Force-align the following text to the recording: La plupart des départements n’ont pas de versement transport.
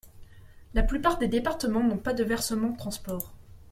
La 0.73 0.81
plupart 0.81 1.19
des 1.19 1.27
départements 1.27 1.83
n’ont 1.83 1.99
pas 1.99 2.15
de 2.15 2.23
versement 2.23 2.73
transport. 2.73 3.35